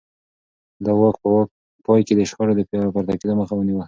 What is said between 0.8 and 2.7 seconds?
ده د واک په پای کې د شخړو د